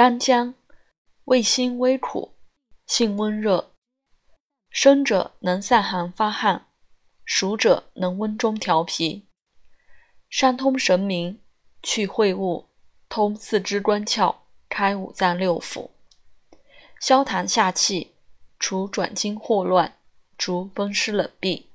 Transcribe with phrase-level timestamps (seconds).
[0.00, 0.54] 干姜，
[1.24, 2.32] 味辛微苦，
[2.86, 3.74] 性温热，
[4.70, 6.68] 生者能散寒发汗，
[7.26, 9.26] 熟者能温中调脾，
[10.30, 11.42] 善通神明，
[11.82, 12.70] 去秽物，
[13.10, 14.36] 通四肢关窍，
[14.70, 15.90] 开五脏六腑，
[16.98, 18.14] 消痰下气，
[18.58, 19.98] 除转经霍乱，
[20.38, 21.66] 除风湿冷痹。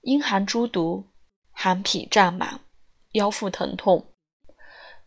[0.00, 1.04] 阴寒诸毒，
[1.50, 2.60] 寒痞胀满，
[3.12, 4.14] 腰腹疼痛，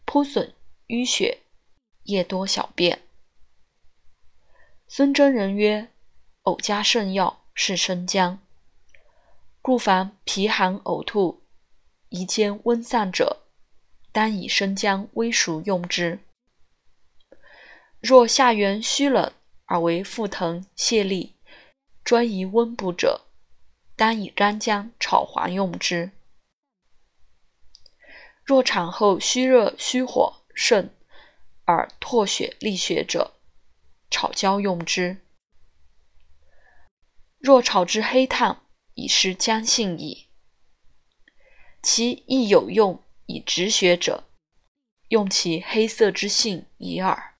[0.06, 0.54] 扑损
[0.90, 1.40] 淤血，
[2.04, 3.02] 夜多小便。
[4.88, 5.92] 孙真人曰
[6.44, 8.40] ：“呕加圣药是生姜，
[9.62, 11.44] 故凡脾寒呕吐、
[12.10, 13.44] 宜兼温散者，
[14.12, 16.20] 当以生姜微熟用之。
[18.00, 19.32] 若下元虚冷
[19.66, 21.32] 而为腹疼泄痢，
[22.04, 23.28] 专宜温补者。”
[23.94, 26.10] 当以干姜炒黄用之。
[28.44, 30.90] 若产后虚热虚火盛
[31.66, 33.34] 而唾血利血者，
[34.10, 35.18] 炒焦用之。
[37.38, 38.62] 若炒至黑炭，
[38.94, 40.28] 已是姜性矣。
[41.82, 44.26] 其亦有用以止血者，
[45.10, 47.36] 用其黑色之性已耳。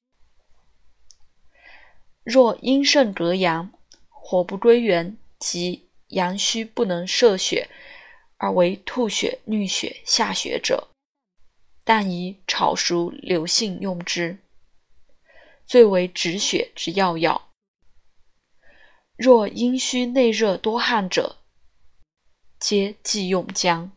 [2.24, 3.72] 若阴盛格阳，
[4.10, 5.88] 火不归元，即。
[6.12, 7.70] 阳虚不能摄血，
[8.36, 10.90] 而为吐血、衄血、下血者，
[11.84, 14.38] 但以炒熟留性用之，
[15.66, 17.50] 最为止血之要药。
[19.18, 21.38] 若阴虚内热多汗者，
[22.60, 23.92] 皆忌用姜。